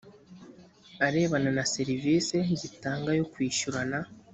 [1.05, 3.99] arebana na serivisi gitanga yo kwishyurana